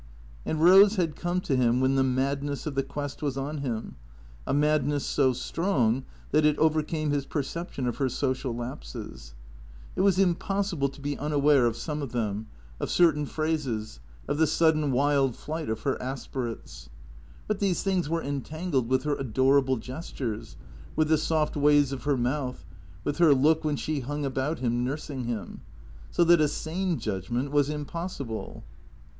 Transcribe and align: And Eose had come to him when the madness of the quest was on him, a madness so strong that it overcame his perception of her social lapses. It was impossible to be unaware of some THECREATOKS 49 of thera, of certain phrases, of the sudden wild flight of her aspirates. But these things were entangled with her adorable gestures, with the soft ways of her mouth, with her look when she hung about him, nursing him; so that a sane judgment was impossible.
And 0.47 0.57
Eose 0.57 0.95
had 0.95 1.15
come 1.15 1.41
to 1.41 1.55
him 1.55 1.79
when 1.79 1.93
the 1.93 2.03
madness 2.03 2.65
of 2.65 2.73
the 2.73 2.81
quest 2.81 3.21
was 3.21 3.37
on 3.37 3.59
him, 3.59 3.97
a 4.47 4.51
madness 4.51 5.05
so 5.05 5.31
strong 5.31 6.05
that 6.31 6.43
it 6.43 6.57
overcame 6.57 7.11
his 7.11 7.27
perception 7.27 7.85
of 7.85 7.97
her 7.97 8.09
social 8.09 8.55
lapses. 8.55 9.35
It 9.95 10.01
was 10.01 10.17
impossible 10.17 10.89
to 10.89 10.99
be 11.01 11.19
unaware 11.19 11.67
of 11.67 11.77
some 11.77 11.99
THECREATOKS 11.99 12.11
49 12.13 12.31
of 12.31 12.41
thera, 12.41 12.47
of 12.83 12.89
certain 12.89 13.25
phrases, 13.27 13.99
of 14.27 14.37
the 14.39 14.47
sudden 14.47 14.91
wild 14.91 15.35
flight 15.35 15.69
of 15.69 15.81
her 15.83 16.01
aspirates. 16.01 16.89
But 17.47 17.59
these 17.59 17.83
things 17.83 18.09
were 18.09 18.23
entangled 18.23 18.89
with 18.89 19.03
her 19.03 19.13
adorable 19.15 19.77
gestures, 19.77 20.57
with 20.95 21.09
the 21.09 21.17
soft 21.19 21.55
ways 21.55 21.91
of 21.91 22.05
her 22.05 22.17
mouth, 22.17 22.65
with 23.03 23.19
her 23.19 23.35
look 23.35 23.63
when 23.63 23.75
she 23.75 23.99
hung 23.99 24.25
about 24.25 24.57
him, 24.57 24.83
nursing 24.83 25.25
him; 25.25 25.61
so 26.09 26.23
that 26.23 26.41
a 26.41 26.47
sane 26.47 26.97
judgment 26.97 27.51
was 27.51 27.69
impossible. 27.69 28.63